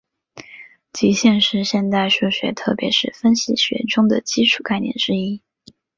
[0.91, 5.43] 极限是现代数学特别是分析学中的基础概念之一。